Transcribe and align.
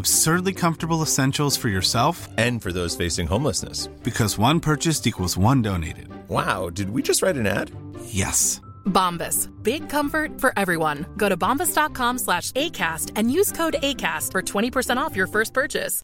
Absurdly 0.00 0.54
comfortable 0.54 1.02
essentials 1.02 1.58
for 1.58 1.68
yourself 1.68 2.26
And 2.38 2.62
for 2.62 2.72
those 2.72 2.96
facing 2.96 3.26
homelessness. 3.26 3.88
because 4.02 4.38
one 4.38 4.58
purchased 4.60 5.06
equals 5.06 5.36
one 5.36 5.60
donated. 5.60 6.08
Wow, 6.28 6.70
did 6.70 6.88
we 6.88 7.02
just 7.02 7.20
write 7.22 7.36
an 7.36 7.46
ad? 7.46 7.70
Yes. 8.06 8.62
Bombas. 8.86 9.48
Big 9.62 9.90
comfort 9.90 10.40
for 10.40 10.54
everyone. 10.56 11.04
Go 11.18 11.28
to 11.28 11.36
bombas.com 11.36 12.16
slash 12.18 12.52
ACAST 12.52 13.12
and 13.16 13.30
use 13.30 13.52
code 13.52 13.76
ACAST 13.82 14.32
for 14.32 14.40
20% 14.42 14.96
off 14.96 15.14
your 15.14 15.26
first 15.26 15.52
purchase. 15.52 16.00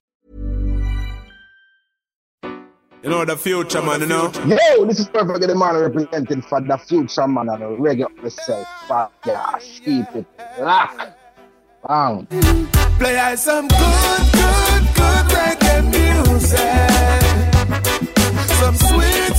You 3.02 3.10
know 3.12 3.24
the 3.24 3.36
future, 3.38 3.80
man, 3.80 4.00
you 4.00 4.06
know? 4.08 4.30
Yo, 4.76 4.84
this 4.84 4.98
is 4.98 5.08
Perfect 5.08 5.40
the 5.40 5.54
Man 5.54 5.74
representing 5.76 6.42
for 6.42 6.60
the 6.60 6.76
future 6.76 7.26
man 7.26 7.48
and 7.48 7.62
the 7.62 7.66
reggae 7.66 8.04
up 8.04 8.16
yourself. 8.22 8.66
Fuck 8.88 9.12
yeah, 9.24 9.58
keep 9.58 10.06
it 10.14 10.26
lock. 10.60 11.16
Bound. 11.88 12.28
Play 12.98 13.36
some 13.36 13.68
good, 13.68 14.32
good, 14.32 14.82
good 14.98 15.26
reggae 15.36 15.82
music. 15.84 16.58
Some 18.58 18.74
sweet, 18.74 19.35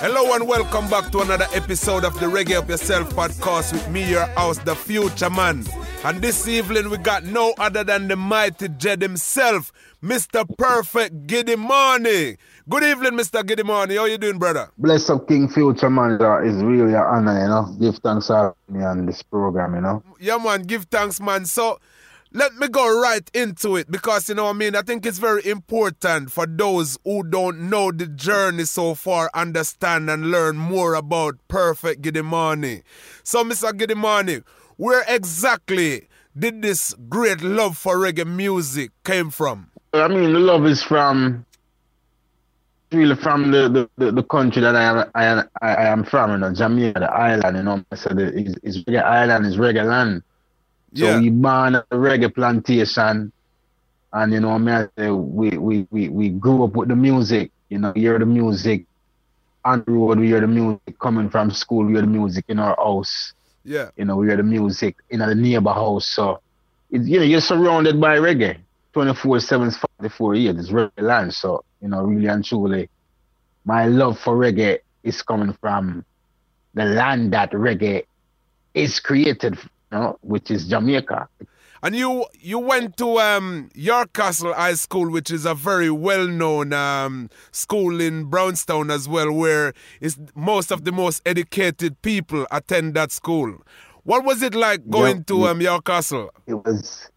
Hello 0.00 0.34
and 0.34 0.48
welcome 0.48 0.88
back 0.88 1.12
to 1.12 1.20
another 1.20 1.44
episode 1.52 2.06
of 2.06 2.18
the 2.18 2.24
Reggae 2.24 2.54
Up 2.56 2.70
Yourself 2.70 3.10
podcast 3.10 3.74
with 3.74 3.86
me, 3.90 4.08
your 4.08 4.24
house, 4.28 4.56
the 4.56 4.74
future 4.74 5.28
man. 5.28 5.62
And 6.04 6.22
this 6.22 6.48
evening 6.48 6.88
we 6.88 6.96
got 6.96 7.24
no 7.24 7.52
other 7.58 7.84
than 7.84 8.08
the 8.08 8.16
mighty 8.16 8.68
Jed 8.68 9.02
himself, 9.02 9.70
Mr. 10.02 10.48
Perfect 10.56 11.26
Giddimani. 11.26 12.38
Good 12.66 12.82
evening, 12.82 13.12
Mr. 13.12 13.42
Giddimani. 13.42 13.98
How 13.98 14.06
you 14.06 14.16
doing, 14.16 14.38
brother? 14.38 14.70
Bless 14.78 15.10
up 15.10 15.28
King 15.28 15.50
Future 15.50 15.90
Man 15.90 16.12
is 16.46 16.64
really 16.64 16.94
an 16.94 17.02
honor, 17.02 17.38
you 17.38 17.48
know. 17.48 17.76
Give 17.78 17.96
thanks 17.98 18.28
to 18.28 18.54
me 18.70 18.82
on 18.82 19.04
this 19.04 19.22
program, 19.22 19.74
you 19.74 19.82
know. 19.82 20.02
Yeah, 20.18 20.38
man, 20.38 20.62
give 20.62 20.84
thanks, 20.84 21.20
man. 21.20 21.44
So 21.44 21.78
let 22.32 22.54
me 22.56 22.68
go 22.68 23.00
right 23.00 23.28
into 23.34 23.76
it 23.76 23.90
because 23.90 24.28
you 24.28 24.34
know 24.34 24.46
I 24.48 24.52
mean. 24.52 24.76
I 24.76 24.82
think 24.82 25.04
it's 25.04 25.18
very 25.18 25.44
important 25.46 26.30
for 26.30 26.46
those 26.46 26.98
who 27.04 27.22
don't 27.24 27.68
know 27.68 27.90
the 27.90 28.06
journey 28.06 28.64
so 28.64 28.94
far, 28.94 29.30
understand 29.34 30.08
and 30.08 30.30
learn 30.30 30.56
more 30.56 30.94
about 30.94 31.36
Perfect 31.48 32.02
Giddimani. 32.02 32.82
So, 33.24 33.44
Mr. 33.44 33.72
Giddimani, 33.72 34.44
where 34.76 35.04
exactly 35.08 36.08
did 36.38 36.62
this 36.62 36.94
great 37.08 37.42
love 37.42 37.76
for 37.76 37.96
reggae 37.96 38.26
music 38.26 38.92
came 39.04 39.30
from? 39.30 39.70
I 39.92 40.06
mean, 40.06 40.32
the 40.32 40.38
love 40.38 40.66
is 40.66 40.82
from 40.82 41.44
really 42.92 43.16
from 43.16 43.50
the, 43.50 43.68
the, 43.68 44.04
the, 44.04 44.12
the 44.12 44.22
country 44.22 44.62
that 44.62 44.76
I 44.76 44.82
am 44.84 45.08
I, 45.14 45.44
I, 45.62 45.86
am 45.86 46.04
from, 46.04 46.32
you 46.32 46.38
know, 46.38 46.52
Jamaica, 46.52 47.00
the 47.00 47.12
island, 47.12 47.56
you 47.56 47.62
know. 47.62 47.84
So 47.94 48.10
the, 48.10 48.26
it's, 48.38 48.54
it's 48.62 48.78
reggae 48.78 49.02
island, 49.02 49.46
is 49.46 49.56
reggae 49.56 49.84
land. 49.84 50.22
So 50.94 51.10
Yeah. 51.10 51.14
we 51.14 51.30
born 51.30 51.74
at 51.76 51.88
the 51.90 51.96
reggae 51.96 52.34
plantation, 52.34 53.32
and 54.12 54.32
you 54.32 54.40
know, 54.40 54.58
me, 54.58 54.72
I 54.72 54.86
mean, 54.96 55.34
we, 55.34 55.50
we 55.58 55.86
we 55.90 56.08
we 56.08 56.28
grew 56.30 56.64
up 56.64 56.74
with 56.76 56.88
the 56.88 56.96
music. 56.96 57.50
You 57.68 57.78
know, 57.78 57.92
hear 57.94 58.18
the 58.18 58.26
music 58.26 58.86
on 59.64 59.82
the 59.86 59.92
road. 59.92 60.18
We 60.18 60.28
hear 60.28 60.40
the 60.40 60.48
music 60.48 60.98
coming 61.00 61.28
from 61.30 61.50
school. 61.50 61.84
We 61.86 61.92
hear 61.94 62.02
the 62.02 62.06
music 62.08 62.44
in 62.48 62.58
our 62.58 62.76
house. 62.76 63.32
Yeah. 63.64 63.90
You 63.96 64.04
know, 64.04 64.16
we 64.16 64.26
hear 64.28 64.36
the 64.36 64.42
music 64.42 64.96
in 65.10 65.20
the 65.20 65.34
neighbor 65.34 65.72
house. 65.72 66.06
So, 66.06 66.40
it, 66.90 67.02
you 67.02 67.18
know, 67.18 67.24
you're 67.24 67.40
surrounded 67.40 68.00
by 68.00 68.18
reggae, 68.18 68.58
24 68.94 69.40
7, 69.40 69.70
44 69.70 70.34
years. 70.34 70.58
It's 70.58 70.70
reggae 70.70 71.02
land. 71.02 71.34
So, 71.34 71.62
you 71.80 71.88
know, 71.88 72.02
really 72.02 72.26
and 72.26 72.44
truly, 72.44 72.88
my 73.64 73.86
love 73.86 74.18
for 74.18 74.36
reggae 74.36 74.78
is 75.02 75.22
coming 75.22 75.52
from 75.60 76.04
the 76.74 76.84
land 76.84 77.32
that 77.32 77.52
reggae 77.52 78.02
is 78.74 79.00
created, 79.00 79.58
you 79.92 79.98
know, 79.98 80.18
which 80.22 80.50
is 80.50 80.66
Jamaica. 80.66 81.28
And 81.82 81.96
you 81.96 82.26
you 82.38 82.58
went 82.58 82.98
to 82.98 83.18
um, 83.18 83.70
York 83.74 84.12
Castle 84.12 84.52
High 84.52 84.74
School, 84.74 85.10
which 85.10 85.30
is 85.30 85.46
a 85.46 85.54
very 85.54 85.90
well 85.90 86.26
known 86.26 86.72
um, 86.74 87.30
school 87.52 88.00
in 88.00 88.24
Brown's 88.24 88.64
Town 88.66 88.90
as 88.90 89.08
well, 89.08 89.32
where 89.32 89.72
is 90.00 90.18
most 90.34 90.70
of 90.70 90.84
the 90.84 90.92
most 90.92 91.22
educated 91.24 92.00
people 92.02 92.46
attend 92.50 92.94
that 92.94 93.12
school. 93.12 93.56
What 94.04 94.24
was 94.24 94.42
it 94.42 94.54
like 94.54 94.90
going 94.90 95.18
Yep. 95.18 95.26
to 95.28 95.46
um, 95.48 95.60
York 95.62 95.84
Castle? 95.86 96.30
It 96.46 96.54
was 96.54 97.08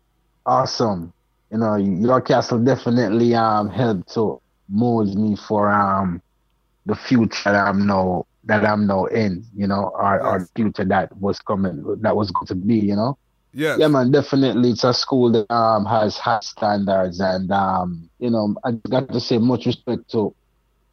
awesome. 0.46 1.12
You 1.52 1.58
know, 1.58 1.76
York 1.76 2.28
castle 2.28 2.60
definitely 2.60 3.36
um 3.36 3.70
helped 3.70 4.14
to 4.14 4.40
mold 4.70 5.14
me 5.18 5.36
for 5.36 5.70
um 5.70 6.22
the 6.86 6.96
future 6.96 7.52
that 7.52 7.68
I'm 7.68 7.86
now 7.86 8.26
that 8.46 8.66
I'm 8.66 8.88
now 8.88 9.06
in, 9.06 9.46
you 9.56 9.68
know, 9.68 9.92
or, 9.96 10.22
or 10.22 10.48
future 10.56 10.86
that 10.86 11.16
was 11.18 11.40
coming 11.40 11.84
that 12.02 12.16
was 12.16 12.32
going 12.32 12.48
to 12.48 12.56
be, 12.56 12.76
you 12.76 12.96
know. 12.96 13.18
Yes. 13.54 13.78
Yeah, 13.80 13.88
man, 13.88 14.12
definitely. 14.12 14.72
It's 14.72 14.84
a 14.84 14.94
school 14.94 15.32
that 15.32 15.52
um 15.54 15.86
has 15.86 16.18
high 16.18 16.40
standards, 16.42 17.20
and 17.20 17.52
um, 17.52 18.10
you 18.20 18.30
know, 18.30 18.56
I 18.64 18.72
got 18.90 19.12
to 19.14 19.20
say 19.20 19.38
much 19.38 19.66
respect 19.68 20.10
to, 20.12 20.34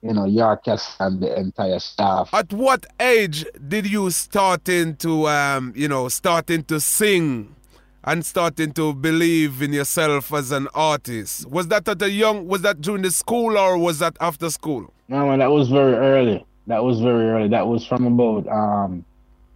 you 0.02 0.12
know, 0.12 0.22
Yarkas 0.22 0.94
and 1.00 1.22
the 1.22 1.38
entire 1.38 1.78
staff. 1.78 2.28
At 2.32 2.52
what 2.52 2.84
age 3.00 3.46
did 3.66 3.90
you 3.90 4.10
start 4.10 4.68
into 4.68 5.26
um, 5.26 5.72
you 5.74 5.88
know, 5.88 6.08
starting 6.08 6.62
to 6.64 6.80
sing 6.80 7.56
and 8.04 8.24
starting 8.24 8.72
to 8.72 8.94
believe 8.94 9.62
in 9.62 9.72
yourself 9.72 10.32
as 10.34 10.52
an 10.52 10.68
artist? 10.74 11.46
Was 11.46 11.68
that 11.68 11.88
at 11.88 12.02
a 12.02 12.10
young 12.10 12.46
was 12.46 12.60
that 12.60 12.82
during 12.82 13.02
the 13.02 13.10
school 13.10 13.56
or 13.56 13.78
was 13.78 14.00
that 14.00 14.16
after 14.20 14.50
school? 14.50 14.92
No, 15.08 15.26
man, 15.26 15.38
that 15.38 15.50
was 15.50 15.70
very 15.70 15.94
early. 15.94 16.44
That 16.70 16.84
was 16.84 17.00
very 17.00 17.26
early. 17.30 17.48
That 17.48 17.66
was 17.66 17.84
from 17.86 18.06
about 18.06 18.46
um 18.48 19.04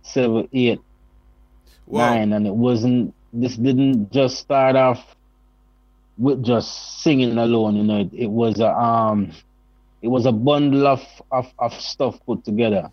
seven, 0.02 0.48
eight, 0.52 0.80
Wow. 1.86 2.10
nine, 2.14 2.32
and 2.32 2.46
it 2.46 2.54
wasn't. 2.54 3.14
This 3.32 3.56
didn't 3.56 4.12
just 4.12 4.38
start 4.38 4.76
off 4.76 5.00
with 6.18 6.44
just 6.44 7.02
singing 7.02 7.36
alone. 7.38 7.76
You 7.76 7.82
know, 7.84 8.00
it, 8.00 8.10
it 8.12 8.30
was 8.30 8.60
a 8.60 8.68
um, 8.72 9.32
it 10.02 10.08
was 10.08 10.26
a 10.26 10.32
bundle 10.32 10.86
of 10.86 11.02
of, 11.30 11.46
of 11.58 11.72
stuff 11.80 12.18
put 12.26 12.44
together. 12.44 12.90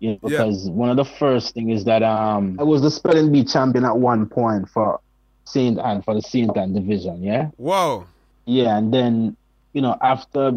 You 0.00 0.10
know, 0.12 0.18
Yeah. 0.22 0.28
because 0.44 0.68
one 0.70 0.90
of 0.90 0.96
the 0.96 1.04
first 1.04 1.54
thing 1.54 1.70
is 1.70 1.84
that 1.84 2.02
um, 2.02 2.56
I 2.58 2.64
was 2.64 2.82
the 2.82 2.90
spelling 2.90 3.30
bee 3.32 3.44
champion 3.44 3.84
at 3.84 3.96
one 3.96 4.26
point 4.26 4.68
for 4.68 5.00
Saint 5.44 5.78
Ann 5.78 6.02
for 6.02 6.14
the 6.14 6.22
Saint 6.22 6.56
Ann 6.56 6.72
division. 6.74 7.22
Yeah. 7.22 7.50
Wow. 7.58 8.06
Yeah, 8.44 8.76
and 8.76 8.92
then 8.92 9.36
you 9.72 9.82
know 9.82 9.96
after 10.00 10.52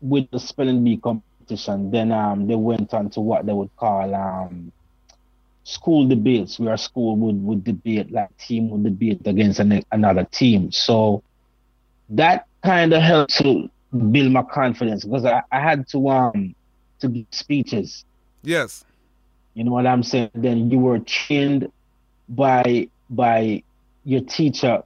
with 0.00 0.30
the 0.30 0.38
spelling 0.38 0.84
bee 0.84 0.98
competition, 0.98 1.24
then 1.48 2.12
um 2.12 2.46
they 2.46 2.54
went 2.54 2.92
on 2.94 3.10
to 3.10 3.20
what 3.20 3.46
they 3.46 3.52
would 3.52 3.74
call 3.76 4.14
um 4.14 4.72
school 5.64 6.06
debates, 6.06 6.58
where 6.58 6.74
a 6.74 6.78
school 6.78 7.16
would 7.16 7.42
would 7.42 7.64
debate 7.64 8.10
like 8.12 8.36
team 8.38 8.70
would 8.70 8.84
debate 8.84 9.26
against 9.26 9.58
an, 9.58 9.82
another 9.92 10.24
team. 10.24 10.70
So 10.70 11.22
that 12.10 12.46
kind 12.64 12.92
of 12.92 13.02
helped 13.02 13.36
to 13.38 13.68
build 14.10 14.32
my 14.32 14.42
confidence 14.42 15.04
because 15.04 15.24
I, 15.24 15.42
I 15.50 15.60
had 15.60 15.88
to 15.88 16.08
um 16.08 16.54
to 17.00 17.08
give 17.08 17.26
speeches. 17.30 18.04
Yes. 18.42 18.84
You 19.54 19.64
know 19.64 19.72
what 19.72 19.86
I'm 19.86 20.02
saying? 20.02 20.30
Then 20.34 20.70
you 20.70 20.78
were 20.78 21.00
trained 21.00 21.70
by 22.28 22.88
by 23.10 23.62
your 24.04 24.20
teacher 24.20 24.82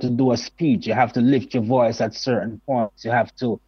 to 0.00 0.10
do 0.10 0.32
a 0.32 0.36
speech. 0.36 0.86
You 0.86 0.94
have 0.94 1.12
to 1.12 1.20
lift 1.20 1.54
your 1.54 1.62
voice 1.62 2.00
at 2.00 2.14
certain 2.14 2.60
points. 2.66 3.04
You 3.04 3.12
have 3.12 3.34
to 3.36 3.60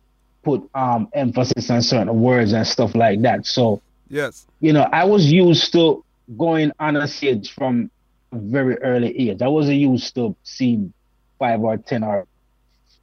put 0.42 0.68
um 0.74 1.08
emphasis 1.12 1.70
on 1.70 1.82
certain 1.82 2.20
words 2.20 2.52
and 2.52 2.66
stuff 2.66 2.94
like 2.94 3.22
that. 3.22 3.46
So 3.46 3.82
Yes. 4.08 4.46
you 4.60 4.72
know, 4.72 4.88
I 4.92 5.04
was 5.04 5.30
used 5.30 5.72
to 5.72 6.04
going 6.36 6.72
on 6.78 6.96
a 6.96 7.06
stage 7.06 7.52
from 7.52 7.90
a 8.32 8.38
very 8.38 8.76
early 8.78 9.30
age. 9.30 9.42
I 9.42 9.48
wasn't 9.48 9.78
used 9.78 10.14
to 10.14 10.34
seeing 10.42 10.92
five 11.38 11.60
or 11.60 11.76
ten 11.76 12.04
or 12.04 12.26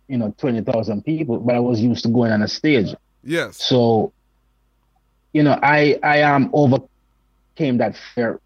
you 0.08 0.18
know 0.18 0.34
twenty 0.38 0.62
thousand 0.62 1.04
people, 1.04 1.40
but 1.40 1.56
I 1.56 1.60
was 1.60 1.82
used 1.82 2.04
to 2.04 2.10
going 2.10 2.32
on 2.32 2.42
a 2.42 2.48
stage. 2.48 2.94
Yes. 3.24 3.58
So, 3.58 4.14
you 5.34 5.44
know, 5.44 5.58
I 5.62 6.00
I 6.04 6.18
am 6.20 6.46
um 6.46 6.50
overcame 6.54 7.78
that 7.78 7.96
fear 8.14 8.40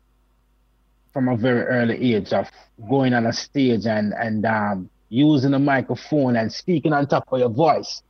from 1.11 1.27
a 1.27 1.35
very 1.35 1.63
early 1.63 2.15
age 2.15 2.31
of 2.33 2.49
going 2.89 3.13
on 3.13 3.25
a 3.25 3.33
stage 3.33 3.85
and 3.85 4.13
and 4.13 4.45
um, 4.45 4.89
using 5.09 5.53
a 5.53 5.59
microphone 5.59 6.35
and 6.35 6.51
speaking 6.51 6.93
on 6.93 7.07
top 7.07 7.27
of 7.31 7.39
your 7.39 7.49
voice. 7.49 8.03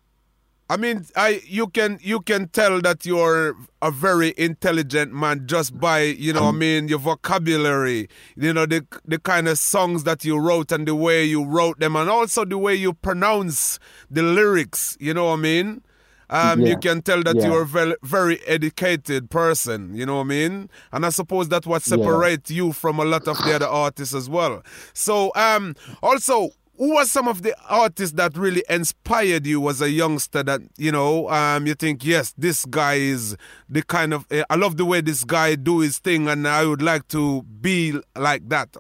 I 0.72 0.78
mean, 0.78 1.06
I 1.16 1.42
you 1.48 1.68
can 1.68 1.98
you 2.02 2.20
can 2.22 2.48
tell 2.50 2.80
that 2.82 3.04
you're 3.06 3.56
a 3.82 3.90
very 3.90 4.36
intelligent 4.38 5.12
man 5.12 5.48
just 5.48 5.80
by 5.80 6.02
you 6.02 6.32
know 6.32 6.50
I 6.50 6.52
mean 6.52 6.88
your 6.88 7.00
vocabulary, 7.00 8.08
you 8.36 8.54
know 8.54 8.68
the 8.68 8.86
the 9.04 9.18
kind 9.18 9.48
of 9.48 9.58
songs 9.58 10.04
that 10.04 10.24
you 10.24 10.38
wrote 10.38 10.72
and 10.72 10.88
the 10.88 10.94
way 10.94 11.24
you 11.26 11.44
wrote 11.44 11.80
them, 11.80 11.96
and 11.96 12.08
also 12.10 12.46
the 12.46 12.58
way 12.60 12.76
you 12.76 12.94
pronounce 12.94 13.80
the 14.12 14.22
lyrics. 14.22 14.96
You 15.00 15.14
know 15.16 15.26
what 15.26 15.40
I 15.40 15.42
mean? 15.42 15.82
Um, 16.30 16.62
Yeah. 16.62 16.70
You 16.70 16.78
can 16.78 17.02
tell 17.02 17.24
that 17.24 17.38
Yeah. 17.38 17.48
you're 17.48 17.64
a 17.64 17.66
very 17.66 17.96
very 18.04 18.40
educated 18.46 19.32
person. 19.32 19.96
You 19.96 20.06
know 20.06 20.18
what 20.18 20.26
I 20.30 20.36
mean? 20.38 20.70
And 20.92 21.04
I 21.04 21.10
suppose 21.10 21.50
that's 21.50 21.66
what 21.66 21.82
Yeah. 21.88 21.98
separates 21.98 22.52
you 22.52 22.74
from 22.74 23.00
a 23.00 23.06
lot 23.06 23.28
of 23.28 23.38
the 23.40 23.56
other 23.56 23.66
artists 23.68 24.14
as 24.14 24.30
well. 24.30 24.62
So 24.94 25.32
um, 25.36 25.74
also 26.04 26.52
who 26.80 26.94
was 26.94 27.12
some 27.12 27.28
of 27.28 27.44
the 27.44 27.54
artists 27.68 28.16
that 28.16 28.36
really 28.38 28.64
inspired 28.70 29.46
you 29.46 29.70
as 29.70 29.82
a 29.82 29.92
youngster 29.92 30.42
that 30.42 30.62
you 30.78 30.92
know 30.92 31.30
um, 31.30 31.68
you 31.68 31.76
think 31.76 32.04
yes 32.04 32.34
this 32.38 32.66
guy 32.66 32.96
is 32.96 33.38
the 33.68 33.84
kind 33.84 34.14
of 34.14 34.26
eh, 34.32 34.44
i 34.50 34.56
love 34.56 34.78
the 34.78 34.86
way 34.86 35.02
this 35.02 35.24
guy 35.24 35.54
do 35.56 35.80
his 35.80 36.00
thing 36.00 36.28
and 36.28 36.48
i 36.48 36.66
would 36.66 36.82
like 36.82 37.08
to 37.10 37.44
be 37.44 38.00
like 38.16 38.48
that 38.50 38.76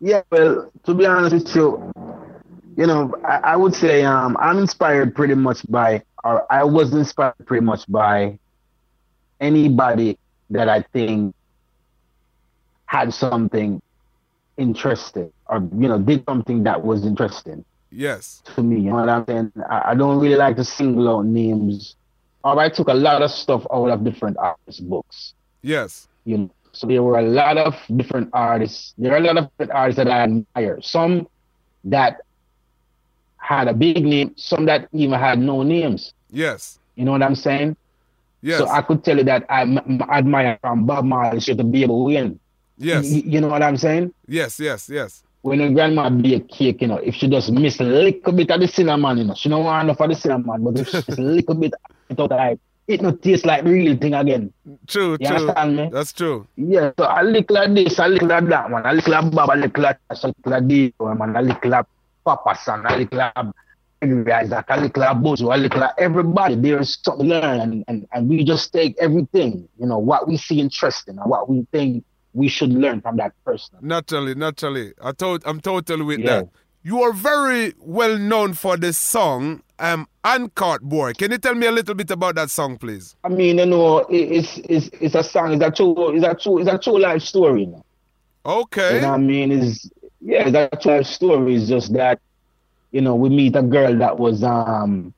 Yeah, 0.00 0.22
well, 0.30 0.70
to 0.84 0.94
be 0.94 1.06
honest 1.06 1.34
with 1.34 1.56
you, 1.56 1.92
you 2.76 2.86
know, 2.86 3.12
I, 3.24 3.38
I 3.38 3.56
would 3.56 3.74
say 3.74 4.04
um, 4.04 4.36
I'm 4.38 4.58
inspired 4.58 5.14
pretty 5.14 5.34
much 5.34 5.68
by, 5.68 6.02
or 6.22 6.46
I 6.52 6.62
was 6.62 6.94
inspired 6.94 7.34
pretty 7.46 7.64
much 7.64 7.84
by 7.88 8.38
anybody 9.40 10.18
that 10.50 10.68
I 10.68 10.82
think 10.82 11.34
had 12.86 13.12
something 13.12 13.82
interesting 14.56 15.32
or, 15.48 15.58
you 15.78 15.88
know, 15.88 15.98
did 15.98 16.24
something 16.28 16.64
that 16.64 16.82
was 16.84 17.04
interesting 17.04 17.64
yes 17.90 18.42
to 18.54 18.62
me. 18.62 18.76
You 18.80 18.90
know 18.90 18.96
what 18.96 19.08
I'm 19.08 19.24
saying? 19.26 19.52
I, 19.70 19.90
I 19.90 19.94
don't 19.94 20.18
really 20.20 20.36
like 20.36 20.56
to 20.56 20.64
single 20.64 21.08
out 21.08 21.24
names. 21.26 21.96
Or 22.44 22.58
I 22.60 22.68
took 22.68 22.88
a 22.88 22.94
lot 22.94 23.22
of 23.22 23.30
stuff 23.30 23.66
out 23.72 23.90
of 23.90 24.04
different 24.04 24.36
artists' 24.38 24.80
books. 24.80 25.34
yes 25.62 26.06
You 26.24 26.38
know, 26.38 26.50
so 26.72 26.86
there 26.86 27.02
were 27.02 27.18
a 27.18 27.22
lot 27.22 27.56
of 27.56 27.74
different 27.96 28.30
artists. 28.32 28.94
There 28.98 29.12
are 29.12 29.16
a 29.16 29.20
lot 29.20 29.38
of 29.38 29.50
different 29.50 29.72
artists 29.72 29.96
that 29.96 30.08
I 30.08 30.20
admire. 30.20 30.78
Some 30.82 31.26
that 31.84 32.20
had 33.38 33.68
a 33.68 33.74
big 33.74 34.04
name, 34.04 34.34
some 34.36 34.66
that 34.66 34.88
even 34.92 35.18
had 35.18 35.38
no 35.38 35.62
names. 35.62 36.12
yes 36.30 36.78
You 36.96 37.04
know 37.04 37.12
what 37.12 37.22
I'm 37.22 37.34
saying? 37.36 37.76
yes 38.42 38.58
So 38.60 38.68
I 38.68 38.82
could 38.82 39.04
tell 39.04 39.16
you 39.18 39.24
that 39.24 39.46
I 39.48 39.62
m- 39.62 39.78
m- 39.78 40.02
admire 40.10 40.58
from 40.60 40.84
Bob 40.86 41.04
Marley 41.04 41.40
to 41.40 41.64
be 41.64 41.82
able 41.82 42.04
to 42.06 42.12
win. 42.14 42.40
yes 42.76 43.04
Y- 43.04 43.22
You 43.24 43.40
know 43.40 43.48
what 43.48 43.62
I'm 43.62 43.76
saying? 43.76 44.12
yes 44.26 44.60
yes 44.60 44.88
yes 44.88 45.22
When 45.48 45.60
your 45.60 45.70
grandma 45.70 46.10
bake 46.10 46.42
a 46.42 46.54
cake, 46.54 46.82
you 46.82 46.88
know, 46.88 46.98
if 46.98 47.14
she 47.14 47.28
just 47.28 47.50
miss 47.50 47.80
a 47.80 47.84
little 47.84 48.32
bit 48.32 48.50
of 48.50 48.60
the 48.60 48.68
cinnamon, 48.68 49.18
you 49.18 49.24
know, 49.24 49.34
she 49.34 49.48
don't 49.48 49.64
want 49.64 49.84
enough 49.84 50.00
of 50.00 50.10
the 50.10 50.14
cinnamon, 50.14 50.62
but 50.62 50.78
if 50.78 50.86
she 50.88 50.92
just 51.00 51.18
a 51.18 51.22
little 51.22 51.54
bit, 51.54 51.74
it 52.08 52.20
out 52.20 52.30
like 52.30 52.58
it 52.88 53.02
not 53.02 53.22
taste 53.22 53.44
like 53.44 53.64
real 53.64 53.96
thing 53.96 54.14
again. 54.14 54.52
true 54.86 55.12
You 55.12 55.26
true 55.26 55.36
understand 55.36 55.76
me? 55.76 55.90
that's 55.92 56.12
true 56.12 56.46
Yeah, 56.56 56.92
so 56.98 57.04
a 57.04 57.22
little 57.22 57.56
of 57.58 57.74
this, 57.74 57.98
a 57.98 58.08
little 58.08 58.32
of 58.32 58.48
that, 58.48 58.70
man. 58.70 58.86
A 58.86 58.92
little 58.94 59.14
of 59.14 59.30
Bob, 59.30 59.50
a 59.50 59.56
little 59.56 59.86
of 59.86 59.96
Tosh, 60.08 60.24
a 60.24 60.26
little 60.28 60.52
of 60.54 60.68
Dio, 60.68 61.14
man. 61.14 61.36
A 61.36 61.42
little 61.42 61.74
of 61.74 61.86
Papa 62.24 62.58
San, 62.62 62.86
a 62.86 62.96
little 62.96 63.20
of 63.20 63.54
Isaac, 64.00 64.64
a 64.68 64.80
little 64.80 65.02
of 65.02 65.16
Bozo, 65.18 65.54
a 65.54 65.58
little 65.58 65.88
everybody. 65.98 66.54
There's 66.54 66.98
something 67.02 67.28
to 67.28 67.40
learn, 67.40 67.60
and, 67.60 67.84
and, 67.88 68.08
and 68.12 68.28
we 68.28 68.44
just 68.44 68.72
take 68.72 68.96
everything, 68.98 69.68
you 69.78 69.86
know, 69.86 69.98
what 69.98 70.26
we 70.26 70.36
see 70.36 70.60
interesting 70.60 71.18
and 71.18 71.28
what 71.28 71.48
we 71.48 71.66
think 71.72 72.04
we 72.38 72.48
should 72.48 72.72
learn 72.84 73.00
from 73.00 73.16
that 73.16 73.32
person. 73.44 73.76
naturally 73.94 74.34
naturally 74.34 74.86
i 75.02 75.12
thought 75.20 75.40
i'm 75.44 75.60
totally 75.60 76.04
with 76.10 76.20
Yeah. 76.20 76.26
that 76.42 76.44
you 76.82 77.02
are 77.02 77.12
very 77.12 77.74
well 77.78 78.16
known 78.16 78.54
for 78.54 78.76
the 78.76 78.92
song 78.92 79.62
um 79.80 80.06
Handcart 80.24 80.82
Boy. 80.82 81.12
Can 81.14 81.30
you 81.32 81.38
tell 81.38 81.54
me 81.54 81.66
a 81.66 81.72
little 81.72 81.94
bit 81.94 82.10
about 82.10 82.34
that 82.34 82.50
song, 82.50 82.76
please? 82.78 83.16
I 83.24 83.28
mean, 83.28 83.56
you 83.58 83.66
know, 83.66 83.98
it's, 84.10 84.58
it's, 84.74 84.88
it's 85.04 85.14
a 85.14 85.22
song, 85.24 85.54
it's 85.54 85.64
a 85.64 85.70
true, 85.70 86.14
it's 86.14 86.24
a 86.26 86.34
true, 86.34 86.58
it's 86.60 86.68
a 86.70 86.78
true 86.78 86.98
life 86.98 87.22
story, 87.22 87.62
you 87.62 87.68
know. 87.68 87.84
Okay. 88.44 88.96
You 88.96 89.00
know 89.02 89.08
what 89.08 89.14
I 89.14 89.18
mean? 89.32 89.52
Is 89.52 89.90
yeah, 90.20 90.42
it's 90.42 90.52
that 90.52 90.84
life 90.84 91.06
story 91.06 91.54
is 91.54 91.68
just 91.68 91.92
that, 91.94 92.20
you 92.92 93.00
know, 93.00 93.14
we 93.14 93.28
meet 93.30 93.56
a 93.56 93.62
girl 93.62 93.96
that 93.98 94.18
was 94.18 94.42
um 94.44 95.14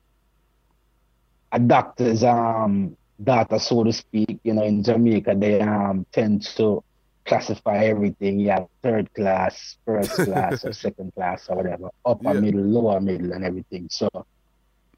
a 1.52 1.58
doctor's 1.58 2.22
um 2.22 2.96
daughter, 3.22 3.58
so 3.58 3.82
to 3.84 3.93
speak. 3.93 4.38
You 4.44 4.55
know, 4.55 4.62
in 4.64 4.82
Jamaica 4.84 5.34
they 5.37 5.61
um 5.61 6.06
tend 6.12 6.43
to 6.56 6.82
classify 7.26 7.84
everything. 7.84 8.40
Yeah, 8.40 8.64
third 8.82 9.12
class, 9.14 9.76
first 9.84 10.11
class, 10.25 10.64
or 10.64 10.72
second 10.72 11.12
class, 11.14 11.49
or 11.49 11.56
whatever, 11.56 11.88
upper 12.05 12.34
Yeah. 12.34 12.40
middle, 12.40 12.62
lower 12.62 13.00
middle, 13.00 13.32
and 13.32 13.44
everything. 13.44 13.88
So, 13.90 14.08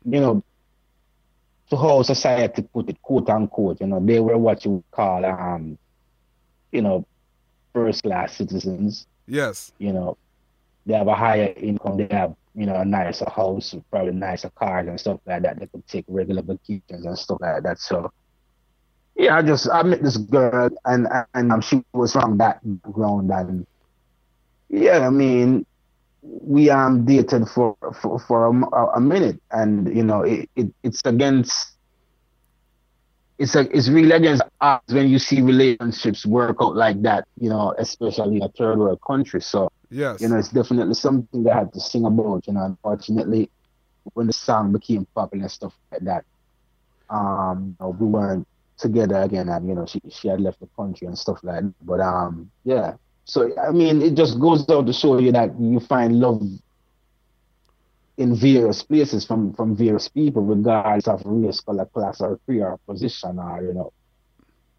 you 0.05 0.21
know, 0.21 0.43
to 1.71 1.77
how 1.77 2.03
society 2.03 2.63
put 2.63 2.89
it, 2.91 3.01
quote 3.03 3.29
unquote, 3.31 3.81
you 3.81 3.87
know, 3.87 4.01
they 4.01 4.21
were 4.21 4.37
what 4.39 4.65
you 4.65 4.83
call 4.91 5.25
um, 5.25 5.79
you 6.71 6.83
know, 6.83 7.07
first 7.75 8.03
class 8.03 8.35
citizens 8.37 9.07
Yes. 9.27 9.73
you 9.79 9.93
know, 9.93 10.17
they 10.85 10.95
have 10.95 11.07
a 11.09 11.15
higher 11.15 11.53
income, 11.57 11.97
they 11.97 12.09
have, 12.11 12.35
you 12.55 12.67
know, 12.67 12.75
a 12.77 12.85
nicer 12.85 13.29
house, 13.31 13.75
probably 13.91 14.13
nicer 14.13 14.51
cars 14.51 14.89
and 14.89 14.99
stuff 14.99 15.21
like 15.27 15.43
that. 15.43 15.59
They 15.61 15.67
could 15.67 15.87
take 15.87 16.05
regular 16.09 16.43
vacations 16.43 17.07
and 17.07 17.17
stuff 17.19 17.39
like 17.41 17.63
that. 17.63 17.79
So 17.79 18.11
yeah, 19.17 19.37
I 19.37 19.43
just 19.43 19.69
I 19.71 19.83
met 19.83 20.03
this 20.03 20.17
girl 20.17 20.71
and 20.85 21.07
and 21.35 21.53
um, 21.53 21.61
she 21.61 21.83
was 21.93 22.13
from 22.13 22.39
that 22.39 22.61
background 22.65 23.31
and 23.31 23.65
yeah, 24.69 25.07
I 25.07 25.11
mean 25.11 25.65
we 26.23 26.71
um 26.71 27.05
dated 27.05 27.49
for 27.49 27.77
for, 28.01 28.19
for 28.19 28.47
a, 28.47 28.53
a- 28.77 28.93
a 28.97 29.01
minute 29.01 29.39
and 29.51 29.95
you 29.95 30.03
know 30.05 30.23
it, 30.23 30.49
it 30.57 30.69
it's 30.83 31.01
against 31.05 31.77
it's 33.39 33.55
a, 33.57 33.61
it's 33.77 33.89
really 33.89 34.13
against 34.13 34.43
odds 34.61 34.93
when 34.93 35.09
you 35.09 35.19
see 35.19 35.41
relationships 35.43 36.27
work 36.27 36.57
out 36.61 36.77
like 36.77 37.03
that, 37.03 37.25
you 37.41 37.49
know, 37.51 37.75
especially 37.79 38.37
in 38.37 38.43
a 38.43 38.49
third 38.59 38.79
world 38.79 38.99
country. 39.07 39.41
So, 39.41 39.69
Yes. 39.91 40.21
you 40.21 40.29
know, 40.29 40.37
it's 40.39 40.51
definitely 40.51 40.95
something 40.95 41.45
that 41.45 41.53
I 41.55 41.59
had 41.61 41.73
to 41.75 41.81
sing 41.81 42.05
about, 42.05 42.47
you 42.47 42.55
know, 42.55 42.65
unfortunately 42.65 43.51
when 44.15 44.27
the 44.27 44.33
song 44.33 44.73
became 44.73 45.07
popular 45.15 45.45
and 45.45 45.51
stuff 45.53 45.75
like 45.93 46.03
that, 46.05 46.25
um, 47.11 47.77
you 47.81 47.85
know, 47.85 47.91
we 47.99 48.07
weren't 48.07 48.47
together 48.83 49.23
again 49.23 49.49
and 49.49 49.69
you 49.69 49.75
know, 49.75 49.87
she 49.87 50.01
she 50.11 50.29
had 50.29 50.41
left 50.41 50.61
the 50.61 50.69
country 50.77 51.07
and 51.07 51.19
stuff 51.19 51.39
like 51.43 51.63
that. 51.63 51.75
But 51.83 52.01
um 52.01 52.51
yeah. 52.65 52.95
So 53.25 53.51
I 53.59 53.71
mean 53.71 54.03
it 54.03 54.15
just 54.15 54.39
goes 54.39 54.69
out 54.69 54.87
to 54.87 54.93
show 54.93 55.19
you 55.19 55.33
that 55.33 55.59
you 55.59 55.81
find 55.81 56.21
love 56.21 56.43
in 58.19 58.35
various 58.35 58.83
places 58.83 59.25
from 59.25 59.53
from 59.55 59.75
various 59.77 60.09
people, 60.09 60.43
regardless 60.43 61.09
of 61.09 61.23
race, 61.25 61.61
color, 61.61 61.87
class, 61.87 62.21
or 62.21 62.39
creed, 62.45 62.63
or 62.63 62.79
position, 62.87 63.39
or 63.39 63.63
you 63.63 63.73
know. 63.73 63.93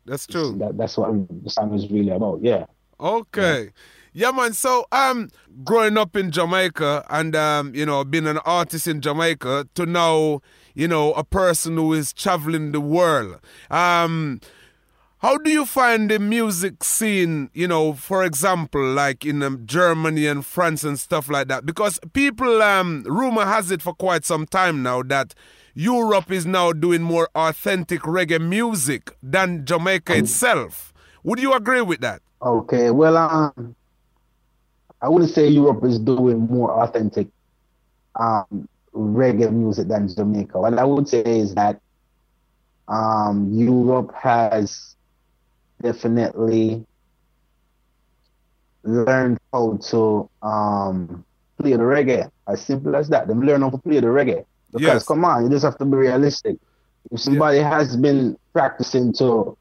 That's 0.05 0.27
true. 0.27 0.55
That, 0.59 0.77
that's 0.77 0.97
what 0.97 1.11
the 1.43 1.49
song 1.49 1.73
is 1.73 1.89
really 1.89 2.11
about. 2.11 2.41
Yeah. 2.41 2.65
Okay. 2.99 3.71
Yeah, 4.13 4.31
man. 4.31 4.53
So, 4.53 4.85
um, 4.91 5.29
growing 5.63 5.97
up 5.97 6.15
in 6.15 6.29
Jamaica 6.29 7.05
and 7.09 7.35
um, 7.35 7.73
you 7.73 7.85
know, 7.85 8.03
being 8.03 8.27
an 8.27 8.37
artist 8.39 8.87
in 8.87 9.01
Jamaica 9.01 9.67
to 9.73 9.85
now, 9.85 10.41
you 10.73 10.87
know, 10.87 11.13
a 11.13 11.23
person 11.23 11.77
who 11.77 11.93
is 11.93 12.13
traveling 12.13 12.71
the 12.71 12.81
world. 12.81 13.39
Um, 13.69 14.39
how 15.19 15.37
do 15.37 15.49
you 15.49 15.65
find 15.65 16.11
the 16.11 16.19
music 16.19 16.83
scene, 16.83 17.49
you 17.53 17.67
know, 17.67 17.93
for 17.93 18.25
example, 18.25 18.85
like 18.85 19.25
in 19.25 19.41
um, 19.41 19.61
Germany 19.65 20.27
and 20.27 20.45
France 20.45 20.83
and 20.83 20.99
stuff 20.99 21.29
like 21.29 21.47
that? 21.47 21.65
Because 21.65 21.97
people, 22.11 22.61
um, 22.61 23.03
rumor 23.07 23.45
has 23.45 23.71
it 23.71 23.81
for 23.81 23.93
quite 23.93 24.25
some 24.25 24.45
time 24.45 24.83
now 24.83 25.01
that 25.03 25.33
Europe 25.75 26.29
is 26.29 26.45
now 26.45 26.73
doing 26.73 27.01
more 27.01 27.29
authentic 27.35 28.01
reggae 28.01 28.41
music 28.41 29.15
than 29.23 29.65
Jamaica 29.65 30.17
itself. 30.17 30.93
Would 31.23 31.39
you 31.39 31.53
agree 31.53 31.81
with 31.81 32.01
that? 32.01 32.21
Okay. 32.41 32.91
Well, 32.91 33.15
um, 33.15 33.75
I 35.01 35.07
wouldn't 35.07 35.31
say 35.31 35.47
Europe 35.47 35.85
is 35.85 35.99
doing 35.99 36.41
more 36.47 36.83
authentic 36.83 37.29
um, 38.19 38.67
reggae 38.93 39.51
music 39.51 39.87
than 39.87 40.07
Jamaica. 40.07 40.59
What 40.59 40.77
I 40.77 40.83
would 40.83 41.07
say 41.07 41.23
is 41.23 41.55
that 41.55 41.79
um, 42.87 43.49
Europe 43.53 44.13
has 44.15 44.95
definitely 45.81 46.85
learned 48.83 49.37
how 49.51 49.77
to 49.89 50.29
um, 50.41 51.25
play 51.59 51.71
the 51.71 51.83
reggae. 51.83 52.29
As 52.47 52.61
simple 52.61 52.95
as 52.95 53.09
that. 53.09 53.27
They 53.27 53.33
learn 53.33 53.61
how 53.61 53.69
to 53.69 53.77
play 53.77 53.99
the 53.99 54.07
reggae. 54.07 54.45
Because 54.71 55.03
Yes. 55.03 55.07
come 55.07 55.23
on, 55.25 55.43
you 55.43 55.49
just 55.49 55.63
have 55.65 55.77
to 55.77 55.85
be 55.85 55.97
realistic. 55.97 56.57
If 57.11 57.19
somebody 57.19 57.59
has 57.59 57.95
been 57.95 58.37
practicing 58.53 59.13
to 59.13 59.57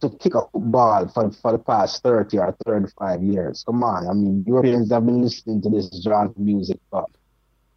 to 0.00 0.10
kick 0.10 0.34
a 0.34 0.42
football 0.52 1.08
for, 1.08 1.30
for 1.32 1.52
the 1.52 1.58
past 1.58 2.02
30 2.02 2.38
or 2.38 2.54
35 2.66 3.22
years. 3.22 3.64
Come 3.64 3.82
on. 3.82 4.06
I 4.06 4.12
mean, 4.12 4.44
Europeans 4.46 4.92
have 4.92 5.06
been 5.06 5.22
listening 5.22 5.62
to 5.62 5.70
this 5.70 5.88
genre 6.02 6.32
music 6.36 6.78
for, 6.90 7.06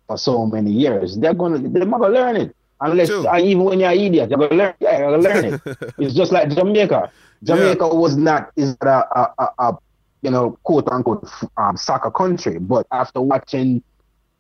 for 0.09 0.17
so 0.17 0.47
many 0.47 0.71
years. 0.71 1.17
They're 1.17 1.35
gonna 1.35 1.59
they're 1.59 1.85
not 1.85 2.01
gonna 2.01 2.13
learn 2.13 2.35
it. 2.35 2.55
Unless 2.81 3.09
True. 3.09 3.27
and 3.27 3.45
even 3.45 3.63
when 3.63 3.79
you're 3.79 3.91
an 3.91 3.99
idiot, 3.99 4.29
you're 4.31 4.39
gonna 4.39 4.55
learn. 4.55 4.73
Yeah, 4.79 4.97
you're 4.97 5.11
gonna 5.11 5.23
learn 5.23 5.45
it. 5.53 5.61
it's 5.99 6.15
just 6.15 6.31
like 6.31 6.49
Jamaica. 6.49 7.11
Jamaica 7.43 7.87
was 7.87 8.17
not 8.17 8.51
is 8.55 8.75
a, 8.81 8.87
a, 8.87 9.33
a, 9.37 9.47
a 9.59 9.77
you 10.23 10.31
know 10.31 10.57
quote 10.63 10.87
unquote 10.89 11.29
um, 11.57 11.77
soccer 11.77 12.09
country, 12.09 12.57
but 12.57 12.87
after 12.91 13.21
watching 13.21 13.83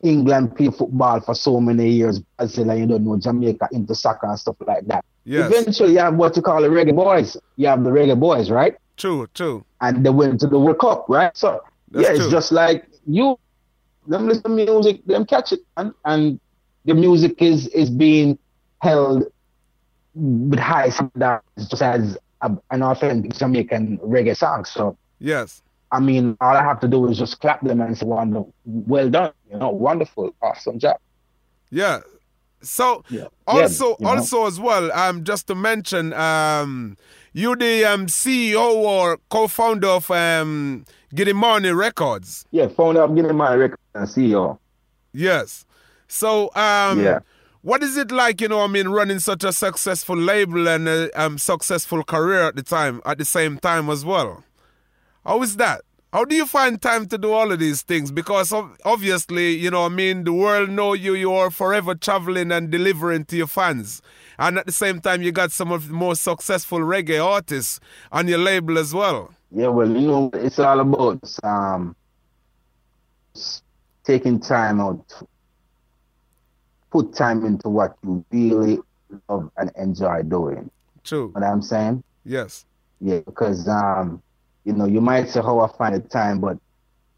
England 0.01 0.55
play 0.55 0.69
football 0.71 1.21
for 1.21 1.35
so 1.35 1.61
many 1.61 1.91
years, 1.91 2.19
Brazil 2.37 2.71
and 2.71 2.79
you 2.79 2.87
don't 2.87 3.05
know 3.05 3.19
Jamaica 3.19 3.69
into 3.71 3.93
soccer 3.93 4.25
and 4.25 4.39
stuff 4.39 4.55
like 4.65 4.87
that. 4.87 5.05
Yes. 5.25 5.51
Eventually, 5.51 5.91
you 5.93 5.99
have 5.99 6.15
what 6.15 6.35
you 6.35 6.41
call 6.41 6.63
the 6.63 6.69
reggae 6.69 6.95
boys. 6.95 7.37
You 7.57 7.67
have 7.67 7.83
the 7.83 7.91
reggae 7.91 8.19
boys, 8.19 8.49
right? 8.49 8.75
True, 8.97 9.27
true. 9.35 9.63
and 9.81 10.03
they 10.03 10.09
went 10.09 10.39
to 10.39 10.47
the 10.47 10.57
World 10.59 10.79
Cup, 10.79 11.05
right? 11.07 11.35
So 11.37 11.63
That's 11.91 12.09
yeah, 12.09 12.15
it's 12.15 12.31
just 12.31 12.51
like 12.51 12.89
you 13.05 13.37
them 14.09 14.27
listen 14.27 14.43
to 14.43 14.49
music, 14.49 15.05
them 15.05 15.25
catch 15.25 15.53
it, 15.53 15.61
and, 15.77 15.93
and 16.03 16.39
the 16.85 16.93
music 16.93 17.41
is 17.41 17.67
is 17.67 17.89
being 17.89 18.37
held 18.81 19.23
with 20.15 20.59
high 20.59 20.89
standards, 20.89 21.43
just 21.69 21.81
as 21.81 22.17
a, 22.41 22.57
an 22.71 22.83
authentic 22.83 23.33
Jamaican 23.33 23.99
reggae 23.99 24.35
song. 24.35 24.65
So 24.65 24.97
Yes. 25.19 25.61
I 25.91 25.99
mean, 25.99 26.37
all 26.39 26.55
I 26.55 26.63
have 26.63 26.79
to 26.81 26.87
do 26.87 27.07
is 27.07 27.17
just 27.17 27.39
clap 27.41 27.61
them 27.61 27.81
and 27.81 27.97
say, 27.97 28.05
"Wonder, 28.05 28.43
well 28.65 29.09
done, 29.09 29.33
you 29.51 29.57
know, 29.57 29.69
wonderful, 29.69 30.35
awesome 30.41 30.79
job." 30.79 30.97
Yeah. 31.71 32.01
So 32.61 33.03
Yeah. 33.09 33.25
also 33.47 33.89
Yeah, 33.89 33.95
you 33.99 34.05
know. 34.05 34.11
also 34.11 34.45
as 34.45 34.59
well, 34.59 34.91
um, 34.91 35.23
just 35.23 35.47
to 35.47 35.55
mention, 35.55 36.13
um, 36.13 36.97
you 37.33 37.55
the 37.55 37.85
um 37.85 38.07
CEO 38.07 38.73
or 38.75 39.19
co-founder 39.29 39.87
of 39.87 40.09
um 40.11 40.85
Giddimani 41.15 41.75
Records. 41.75 42.45
Yeah, 42.51 42.67
phone 42.67 42.97
up, 42.97 43.15
give 43.15 43.25
me 43.25 43.33
my 43.33 43.53
record 43.55 43.79
and 43.95 44.07
CEO. 44.07 44.57
Yes. 45.13 45.65
So 46.07 46.49
um 46.55 46.99
Yeah. 46.99 47.19
what 47.61 47.83
is 47.83 47.97
it 47.97 48.11
like, 48.11 48.41
you 48.41 48.47
know, 48.47 48.61
I 48.61 48.67
mean, 48.67 48.87
running 48.87 49.19
such 49.19 49.43
a 49.43 49.51
successful 49.51 50.15
label 50.17 50.67
and 50.67 50.87
a 50.87 51.09
um, 51.21 51.37
successful 51.37 52.03
career 52.03 52.43
at 52.43 52.55
the 52.55 52.63
time, 52.63 53.01
at 53.05 53.17
the 53.17 53.25
same 53.25 53.57
time 53.59 53.89
as 53.89 54.05
well? 54.05 54.43
How 55.25 55.41
is 55.43 55.57
that? 55.57 55.81
How 56.11 56.25
do 56.25 56.35
you 56.35 56.47
find 56.47 56.81
time 56.81 57.07
to 57.09 57.19
do 57.19 57.31
all 57.31 57.51
of 57.51 57.59
these 57.59 57.83
things? 57.83 58.11
Because 58.11 58.51
obviously, 58.83 59.51
you 59.55 59.69
know, 59.69 59.85
I 59.85 59.89
mean, 59.89 60.23
the 60.23 60.33
world 60.33 60.69
know 60.69 60.93
you. 60.93 61.13
You 61.13 61.31
are 61.33 61.51
forever 61.51 61.93
traveling 61.93 62.51
and 62.51 62.71
delivering 62.71 63.25
to 63.25 63.37
your 63.37 63.47
fans, 63.47 64.01
and 64.39 64.57
at 64.57 64.65
the 64.65 64.71
same 64.71 65.01
time, 65.01 65.21
you 65.21 65.31
got 65.31 65.51
some 65.51 65.71
of 65.71 65.87
the 65.87 65.93
most 65.93 66.23
successful 66.23 66.79
reggae 66.79 67.23
artists 67.23 67.79
on 68.11 68.27
your 68.27 68.39
label 68.39 68.79
as 68.79 68.91
well. 68.91 69.31
Yeah, 69.51 69.67
well, 69.67 69.87
you 69.89 70.07
know, 70.07 70.31
it's 70.33 70.57
all 70.57 70.79
about 70.79 71.23
um 71.43 71.95
taking 74.03 74.39
time 74.39 74.81
out, 74.81 75.13
put 76.91 77.13
time 77.13 77.45
into 77.45 77.69
what 77.69 77.95
you 78.03 78.25
really 78.31 78.79
love 79.27 79.51
and 79.57 79.71
enjoy 79.77 80.23
doing. 80.23 80.71
True. 81.03 81.31
You 81.35 81.41
know 81.41 81.47
what 81.47 81.53
I'm 81.53 81.61
saying? 81.61 82.03
Yes. 82.25 82.65
Yeah, 82.99 83.19
because 83.19 83.67
um, 83.67 84.23
you 84.65 84.73
know, 84.73 84.85
you 84.85 85.01
might 85.01 85.29
say 85.29 85.41
how 85.41 85.59
I 85.59 85.67
find 85.77 85.95
the 85.95 86.01
time, 86.07 86.39
but 86.39 86.57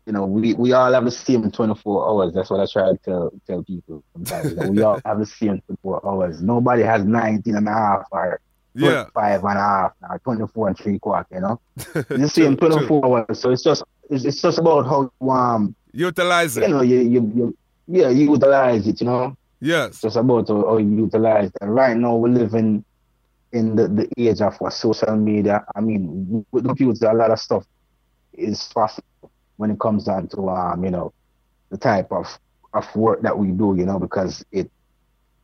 you 0.05 0.13
know, 0.13 0.25
we, 0.25 0.53
we 0.55 0.73
all 0.73 0.91
have 0.91 1.05
the 1.05 1.11
same 1.11 1.51
24 1.51 2.09
hours. 2.09 2.33
That's 2.33 2.49
what 2.49 2.59
I 2.59 2.65
try 2.71 2.89
to 2.91 2.97
tell 3.05 3.31
tell 3.47 3.63
people 3.63 4.03
sometimes. 4.13 4.55
we 4.55 4.81
all 4.81 4.99
have 5.05 5.19
the 5.19 5.25
same 5.25 5.61
24 5.67 6.07
hours. 6.07 6.41
Nobody 6.41 6.81
has 6.83 7.03
19 7.03 7.55
and 7.55 7.67
a 7.67 7.71
half 7.71 8.03
or 8.11 8.39
Yeah. 8.73 9.05
25 9.13 9.43
and 9.43 9.57
a 9.57 9.61
half 9.61 9.91
or 10.09 10.19
24 10.23 10.67
and 10.69 10.77
three 10.77 10.99
quarter, 10.99 11.27
you 11.31 11.41
know? 11.41 11.59
It's 11.95 12.07
the 12.07 12.29
same 12.29 12.57
True, 12.57 12.69
24 12.69 13.05
hours. 13.05 13.39
So 13.39 13.51
it's 13.51 13.63
just 13.63 13.83
it's, 14.09 14.25
it's 14.25 14.41
just 14.41 14.57
about 14.57 14.85
how 14.87 15.09
you, 15.21 15.29
um 15.29 15.75
Utilize 15.93 16.57
you 16.57 16.63
it. 16.63 16.69
know 16.69 16.81
you, 16.81 16.99
you, 17.01 17.31
you 17.35 17.57
yeah 17.87 18.09
you 18.09 18.31
utilize 18.31 18.87
it, 18.87 19.01
you 19.01 19.07
know. 19.07 19.35
Yes. 19.59 19.89
It's 19.89 20.01
just 20.01 20.15
about 20.17 20.47
how, 20.47 20.65
how 20.65 20.77
you 20.77 20.95
utilize 21.05 21.49
it. 21.49 21.57
And 21.61 21.75
right 21.75 21.95
now 21.95 22.15
we're 22.15 22.29
living 22.29 22.65
in 22.65 22.85
the, 23.51 23.87
the 23.87 23.95
age 24.17 24.41
of 24.41 24.55
what 24.59 24.73
social 24.73 25.15
media. 25.15 25.63
I 25.75 25.81
mean, 25.81 26.45
with 26.51 26.65
computers, 26.65 27.01
a 27.01 27.13
lot 27.13 27.31
of 27.31 27.39
stuff 27.39 27.65
is 28.33 28.69
possible 28.73 29.05
when 29.57 29.71
it 29.71 29.79
comes 29.79 30.05
down 30.05 30.27
to 30.29 30.49
um, 30.49 30.83
you 30.83 30.89
know, 30.89 31.11
the 31.69 31.77
type 31.77 32.11
of 32.11 32.27
of 32.73 32.93
work 32.95 33.21
that 33.21 33.37
we 33.37 33.47
do, 33.51 33.75
you 33.77 33.85
know, 33.85 33.99
because 33.99 34.43
it 34.51 34.69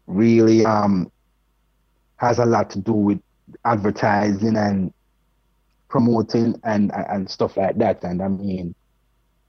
really 0.08 0.66
um 0.66 1.12
has 2.18 2.40
a 2.40 2.46
lot 2.46 2.70
to 2.72 2.80
do 2.80 2.94
with 2.94 3.20
advertising 3.66 4.56
and 4.58 4.92
promoting 5.90 6.56
and 6.64 6.92
and 6.94 7.30
stuff 7.30 7.58
like 7.58 7.78
that. 7.78 8.04
And 8.04 8.22
I 8.22 8.28
mean, 8.28 8.74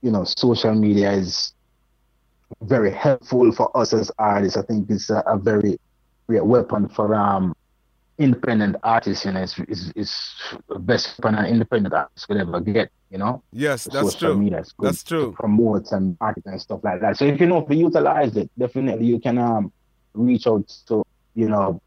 you 0.01 0.11
know, 0.11 0.23
social 0.23 0.73
media 0.75 1.11
is 1.11 1.53
very 2.61 2.91
helpful 2.91 3.51
for 3.51 3.75
us 3.77 3.93
as 3.93 4.11
artists. 4.17 4.57
I 4.57 4.61
think 4.63 4.89
it's 4.89 5.09
a, 5.09 5.23
a 5.27 5.37
very 5.37 5.79
great 6.27 6.45
weapon 6.45 6.87
for 6.89 7.15
um 7.15 7.53
independent 8.19 8.75
artists. 8.83 9.25
You 9.25 9.31
know, 9.31 9.41
is 9.41 9.91
it's 9.95 10.53
the 10.67 10.77
best 10.77 11.19
an 11.23 11.45
independent 11.45 11.93
artist 11.93 12.27
could 12.27 12.37
ever 12.37 12.59
get. 12.59 12.91
You 13.09 13.17
know, 13.17 13.41
Yes, 13.51 13.85
that's 13.91 14.13
true. 14.15 14.39
is 14.39 14.73
good 14.77 14.85
That's 14.87 15.03
true. 15.03 15.31
To 15.31 15.31
promote 15.31 15.91
and 15.91 16.15
market 16.19 16.45
and 16.45 16.61
stuff 16.61 16.81
like 16.83 17.01
that. 17.01 17.17
So 17.17 17.25
if 17.25 17.39
you 17.39 17.47
know 17.47 17.63
if 17.65 17.69
you 17.71 17.77
utilize 17.87 18.35
it, 18.37 18.51
definitely 18.57 19.07
you 19.07 19.19
can 19.19 19.39
um 19.39 19.71
reach 20.13 20.45
out 20.45 20.67
to 20.87 21.03
you 21.33 21.49
know 21.49 21.81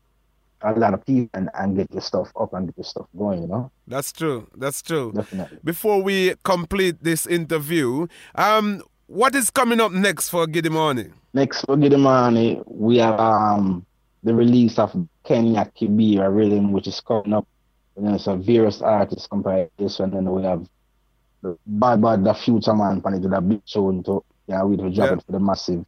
a 0.63 0.73
lot 0.73 0.95
of 0.95 1.05
people 1.05 1.29
and, 1.35 1.51
and 1.55 1.77
get 1.77 1.91
your 1.93 2.01
stuff 2.01 2.31
up 2.41 2.53
and 2.55 2.67
get 2.67 2.79
your 2.79 2.85
stuff 2.85 3.07
going. 3.17 3.43
You 3.43 3.49
know, 3.49 3.71
That's 3.87 4.13
true. 4.13 4.49
That's 4.57 4.83
true. 4.83 5.13
definitely. 5.15 5.59
Before 5.63 6.03
we 6.03 6.35
complete 6.45 7.03
this 7.03 7.27
interview, 7.27 8.07
um, 8.35 8.83
what 9.07 9.35
is 9.35 9.51
coming 9.51 9.81
up 9.81 9.93
next 9.93 10.29
for 10.31 10.47
Giddimani? 10.47 11.13
Next 11.35 11.65
for 11.67 11.77
Money, 11.77 12.61
we 12.67 12.99
have 12.99 13.19
um 13.21 13.87
the 14.23 14.35
release 14.35 14.79
of 14.79 14.93
Kenya 15.25 15.71
Kibira 15.77 16.35
Rhythm, 16.35 16.73
which 16.73 16.87
is 16.87 17.01
coming 17.01 17.33
up. 17.33 17.47
And 17.97 18.07
then 18.07 18.19
some 18.19 18.43
various 18.43 18.81
artists 18.81 19.27
compare 19.27 19.69
this 19.79 19.99
one, 19.99 20.15
and 20.15 20.27
then 20.27 20.33
we 20.33 20.43
have 20.45 20.67
the 21.43 21.59
Bad 21.67 22.01
Bad 22.01 22.25
the 22.25 22.33
Future 22.35 22.75
Man 22.75 23.03
it 23.05 23.21
with 23.21 23.33
a 23.33 23.41
big 23.41 23.61
tune 23.67 24.03
to 24.05 24.23
yeah, 24.47 24.63
we 24.65 24.77
drop 24.77 24.93
Yeah. 24.93 25.13
it 25.13 25.23
for 25.27 25.33
the 25.33 25.41
massive. 25.41 25.85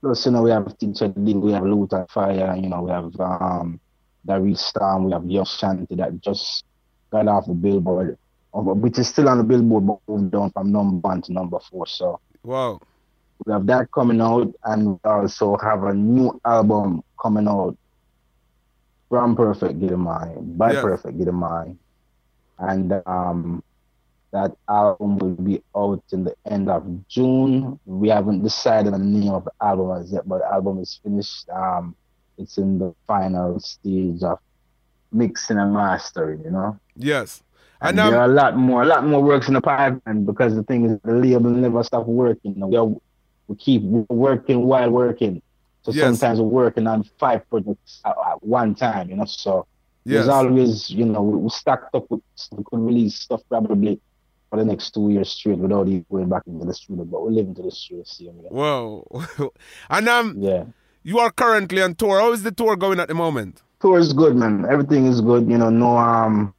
Plus, 0.00 0.26
you 0.26 0.32
know, 0.32 0.42
we 0.42 0.50
have 0.50 0.76
Teacher 0.78 1.08
Dig, 1.08 1.36
we 1.36 1.52
have 1.52 1.62
Lutan 1.62 2.06
Fyah, 2.08 2.60
you 2.62 2.68
know, 2.68 2.82
we 2.82 2.90
have 2.90 3.10
um 3.20 3.80
Daryl 4.26 4.56
Storm, 4.58 5.04
we 5.04 5.12
have 5.12 5.24
Young 5.24 5.44
Shanti 5.44 5.96
that 5.96 6.20
just 6.20 6.64
got 7.10 7.26
off 7.28 7.46
the 7.46 7.54
billboard. 7.54 8.18
Which 8.52 8.98
is 8.98 9.08
still 9.08 9.28
on 9.28 9.38
the 9.38 9.44
billboard, 9.44 9.86
but 9.86 9.98
moved 10.08 10.32
down 10.32 10.50
from 10.50 10.72
number 10.72 10.96
one 10.96 11.22
to 11.22 11.32
number 11.32 11.58
four. 11.70 11.86
So 11.86 12.20
Wow. 12.42 12.80
we 13.44 13.52
have 13.52 13.66
that 13.66 13.90
coming 13.92 14.20
out, 14.20 14.52
and 14.64 14.88
we 14.92 14.98
also 15.04 15.56
have 15.58 15.84
a 15.84 15.94
new 15.94 16.38
album 16.44 17.02
coming 17.26 17.48
out 17.48 17.76
from 19.08 19.34
Perfect 19.34 19.80
Giddimani, 19.80 20.56
by 20.56 20.72
Yes. 20.72 20.82
Perfect 20.82 21.18
Giddimani. 21.18 21.76
And 22.58 23.02
um, 23.04 23.62
that 24.30 24.52
album 24.68 25.18
will 25.18 25.34
be 25.34 25.60
out 25.76 26.04
in 26.12 26.22
the 26.22 26.34
end 26.46 26.70
of 26.70 26.82
June. 27.08 27.80
We 27.84 28.08
haven't 28.10 28.44
decided 28.44 28.94
the 28.94 28.98
name 28.98 29.32
of 29.32 29.44
the 29.44 29.52
album 29.60 30.00
as 30.00 30.12
yet, 30.12 30.28
but 30.28 30.38
the 30.38 30.52
album 30.52 30.78
is 30.78 31.00
finished. 31.02 31.48
Um, 31.50 31.96
it's 32.38 32.58
in 32.58 32.78
the 32.78 32.94
final 33.08 33.58
stage 33.58 34.22
of 34.22 34.38
mixing 35.10 35.58
and 35.58 35.72
mastering, 35.74 36.44
you 36.44 36.50
know. 36.52 36.78
Yes. 36.96 37.42
And, 37.80 37.98
And 37.98 37.98
there 37.98 38.20
are 38.20 38.24
um, 38.24 38.30
a 38.30 38.34
lot 38.34 38.56
more, 38.56 38.82
a 38.82 38.86
lot 38.86 39.04
more 39.04 39.22
works 39.22 39.48
in 39.48 39.54
the 39.54 39.60
pipeline 39.60 40.24
because 40.24 40.54
the 40.54 40.62
thing 40.62 40.84
is, 40.86 40.98
the 41.02 41.12
label 41.12 41.50
never 41.50 41.82
stop 41.82 42.06
working. 42.06 42.54
We, 42.56 42.76
are, 42.76 42.86
we 43.48 43.56
keep 43.56 43.82
working 43.82 44.62
while 44.62 44.90
working. 44.90 45.42
So 45.86 45.92
Yes. 45.92 46.18
sometimes 46.18 46.40
we're 46.40 46.48
working 46.48 46.88
on 46.88 47.04
five 47.20 47.48
projects 47.48 48.00
at, 48.04 48.16
at 48.30 48.42
one 48.42 48.74
time. 48.74 49.08
You 49.08 49.16
know, 49.16 49.24
so 49.24 49.66
yes. 50.04 50.14
there's 50.14 50.28
always, 50.28 50.90
you 50.90 51.04
know, 51.04 51.22
we, 51.22 51.38
we 51.38 51.48
stacked 51.48 51.94
up 51.94 52.10
with 52.10 52.20
we 52.50 52.64
could 52.64 52.80
release 52.80 53.14
stuff 53.14 53.40
probably 53.48 54.00
for 54.50 54.58
the 54.58 54.64
next 54.64 54.94
two 54.94 55.10
years 55.10 55.28
straight 55.30 55.58
without 55.58 55.86
even 55.86 56.04
going 56.10 56.28
back 56.28 56.42
into 56.48 56.64
the 56.66 56.74
studio. 56.74 57.04
But 57.04 57.22
we're 57.22 57.30
living 57.30 57.54
to 57.54 57.62
the 57.62 57.70
studio, 57.70 58.02
see 58.04 58.24
me. 58.32 58.48
Whoa. 58.50 59.06
and 59.90 60.08
um, 60.08 60.34
Yeah, 60.40 60.64
you 61.04 61.20
are 61.20 61.30
currently 61.30 61.80
on 61.82 61.94
tour. 61.94 62.18
How 62.18 62.32
is 62.32 62.42
the 62.42 62.50
tour 62.50 62.74
going 62.74 62.98
at 62.98 63.06
the 63.06 63.14
moment? 63.14 63.62
tour 63.80 63.98
is 64.00 64.12
good, 64.12 64.34
man. 64.34 64.66
Everything 64.68 65.06
is 65.06 65.20
good. 65.20 65.48
You 65.48 65.58
know, 65.58 65.70
no 65.70 65.96
um. 65.96 66.52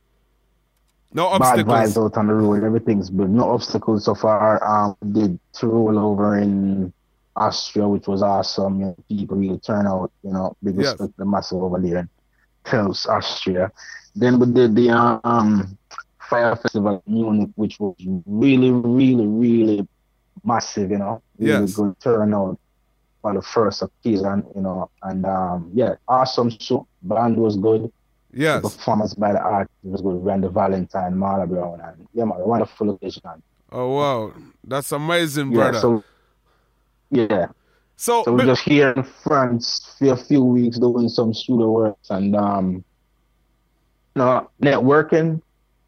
No 1.14 1.28
obstacles. 1.28 1.66
bad 1.66 1.88
vibes 1.90 2.06
out 2.06 2.18
on 2.18 2.28
the 2.28 2.34
road. 2.34 2.64
Everything's 2.64 3.10
good. 3.10 3.30
No 3.30 3.50
obstacles 3.52 4.06
so 4.06 4.14
far. 4.14 4.64
Um, 4.64 4.96
we 5.02 5.22
did 5.22 5.40
two 5.52 5.68
roll 5.68 5.98
over 5.98 6.38
in 6.38 6.94
Austria, 7.38 7.88
which 7.88 8.08
was 8.08 8.22
awesome. 8.22 8.80
You 8.80 8.86
know, 8.88 8.96
people 9.10 9.38
really 9.38 9.60
turn 9.60 9.86
out. 9.88 10.12
You 10.24 10.32
know, 10.32 10.56
big 10.64 10.76
Yes. 10.76 10.92
respect 11.00 11.18
the 11.18 11.26
massive 11.26 11.62
over 11.62 11.80
there 11.80 12.00
in 12.00 12.10
Pels, 12.66 13.06
Austria. 13.06 13.72
Then 14.16 14.40
we 14.40 14.48
did 14.48 14.76
the 14.76 14.90
um 14.92 15.78
Fire 16.30 16.56
Festival 16.56 17.02
in 17.06 17.14
Munich, 17.14 17.50
which 17.56 17.80
was 17.80 17.96
really, 18.26 18.72
really, 18.72 19.28
really 19.28 19.88
massive. 20.44 20.92
You 20.92 20.98
know, 20.98 21.22
really 21.38 21.62
Yes. 21.66 21.76
good 21.76 21.98
turnout 22.00 22.60
for 23.22 23.34
the 23.34 23.42
first 23.42 23.82
occasion. 23.82 24.44
You 24.56 24.62
know, 24.62 24.90
and 25.04 25.26
um, 25.26 25.72
yeah, 25.74 25.96
awesome 26.08 26.50
show. 26.50 26.88
Band 27.02 27.38
was 27.38 27.56
good 27.58 27.92
Yes. 28.34 28.62
performance 28.62 29.14
by 29.14 29.32
the 29.34 29.40
artist 29.42 29.72
was 29.84 30.02
good. 30.02 30.24
Randy 30.26 30.50
Valentine, 30.50 31.14
Marla 31.16 31.48
Brown, 31.48 31.80
and 31.82 32.08
yeah, 32.14 32.26
man, 32.26 32.40
wonderful 32.40 32.90
occasion. 32.92 33.22
Oh 33.72 33.96
wow. 33.96 34.34
That's 34.64 34.92
amazing, 34.92 35.52
Yeah, 35.52 35.72
brother. 35.72 35.80
so 35.80 36.04
yeah, 37.10 37.48
So, 37.96 38.24
So 38.24 38.34
we're 38.34 38.46
just 38.46 38.64
here 38.64 38.92
in 38.92 39.04
France 39.04 39.96
for 39.98 40.14
a 40.14 40.18
few 40.18 40.44
weeks 40.44 40.78
doing 40.78 41.10
some 41.10 41.34
studio 41.34 41.72
work 41.72 41.98
and 42.10 42.36
um, 42.36 42.84
you 44.16 44.22
know, 44.22 44.50
networking 44.62 45.42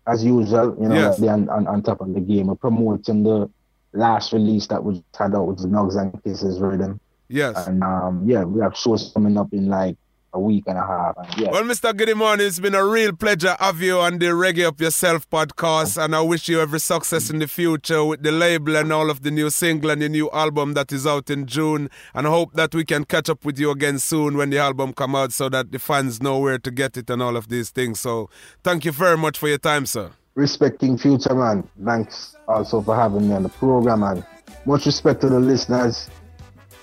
as 0.08 0.24
usual. 0.24 0.76
You 0.82 0.90
know, 0.90 0.96
Yes. 0.96 1.22
on, 1.22 1.50
on, 1.50 1.68
on 1.68 1.82
top 1.84 2.02
of 2.02 2.14
the 2.14 2.20
game. 2.20 2.48
We're 2.48 2.56
promoting 2.56 3.24
the 3.24 3.50
last 3.94 4.34
release 4.34 4.68
that 4.68 4.84
we 4.84 4.94
just 4.96 5.06
had 5.18 5.36
out 5.36 5.48
with 5.48 5.60
the 5.60 5.68
Nugs 5.68 6.00
and 6.00 6.24
Kisses 6.24 6.60
rhythm. 6.60 7.00
yes. 7.28 7.68
And 7.68 7.84
um, 7.84 8.24
yeah, 8.28 8.44
we 8.44 8.62
have 8.62 8.76
shows 8.78 9.12
coming 9.14 9.38
up 9.38 9.52
in 9.54 9.68
like 9.68 9.98
a 10.34 10.40
week 10.40 10.64
and 10.68 10.78
a 10.78 10.86
half. 10.86 11.16
And 11.18 11.38
yeah, 11.38 11.52
Well, 11.52 11.64
Mr. 11.64 11.92
Giddimani, 11.94 12.42
it's 12.42 12.60
been 12.60 12.76
a 12.76 12.86
real 12.86 13.14
pleasure 13.14 13.56
have 13.60 13.82
you 13.82 14.00
on 14.00 14.20
the 14.20 14.28
Reggae 14.28 14.66
Up 14.66 14.80
Yourself 14.80 15.30
podcast, 15.30 16.04
and 16.04 16.16
I 16.16 16.22
wish 16.22 16.48
you 16.48 16.62
every 16.62 16.80
success 16.80 17.30
in 17.30 17.40
the 17.40 17.48
future 17.48 18.04
with 18.06 18.22
the 18.24 18.32
label 18.32 18.76
and 18.76 18.94
all 18.94 19.10
of 19.10 19.24
the 19.24 19.32
new 19.32 19.50
single 19.50 19.90
and 19.90 20.02
the 20.02 20.10
new 20.10 20.30
album 20.32 20.74
that 20.74 20.92
is 20.92 21.08
out 21.08 21.30
in 21.30 21.46
June. 21.46 21.90
And 22.14 22.28
I 22.28 22.30
hope 22.30 22.54
that 22.54 22.76
we 22.76 22.86
can 22.86 23.06
catch 23.06 23.30
up 23.30 23.44
with 23.44 23.60
you 23.60 23.72
again 23.72 24.00
soon 24.00 24.38
when 24.38 24.50
the 24.50 24.60
album 24.60 24.94
come 24.94 25.16
out, 25.16 25.34
so 25.34 25.50
that 25.50 25.72
the 25.72 25.80
fans 25.80 26.22
know 26.22 26.40
where 26.40 26.60
to 26.60 26.72
get 26.72 26.98
it 26.98 27.10
and 27.10 27.22
all 27.22 27.36
of 27.36 27.50
these 27.50 27.70
things. 27.72 28.00
So, 28.00 28.30
thank 28.64 28.86
you 28.86 28.92
very 28.92 29.18
much 29.18 29.38
for 29.38 29.48
your 29.48 29.58
time, 29.58 29.86
sir. 29.86 30.12
respecting 30.36 30.98
future 30.98 31.36
man. 31.36 31.68
Thanks 31.84 32.36
also 32.48 32.82
for 32.82 32.96
having 32.96 33.28
me 33.28 33.36
on 33.36 33.44
the 33.44 33.50
program 33.50 34.04
and 34.04 34.24
much 34.66 34.86
respect 34.86 35.22
to 35.22 35.30
the 35.30 35.40
listeners. 35.40 36.10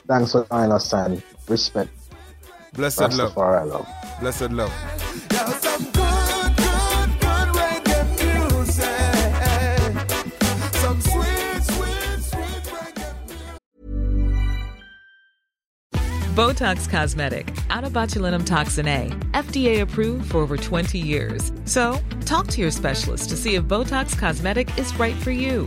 Thanks 0.07 0.33
for 0.33 0.47
and 0.51 1.23
respect. 1.49 1.96
Blessed 2.77 3.01
love. 3.01 3.33
Rastafari 3.33 3.71
love. 3.71 3.89
Blessed 4.21 4.51
love. 4.51 4.73
Botox 16.37 16.87
Cosmetic, 16.87 17.55
out 17.71 17.85
of 17.85 17.95
botulinum 17.95 18.45
toxin 18.45 18.87
A, 18.87 19.09
FDA 19.33 19.81
approved 19.81 20.31
for 20.31 20.39
over 20.39 20.59
20 20.59 20.99
years. 20.99 21.51
So, 21.65 21.99
talk 22.27 22.49
to 22.49 22.61
your 22.61 22.71
specialist 22.71 23.31
to 23.31 23.39
see 23.39 23.55
if 23.55 23.65
Botox 23.65 24.19
Cosmetic 24.19 24.79
is 24.79 24.95
right 24.99 25.17
for 25.17 25.31
you. 25.31 25.67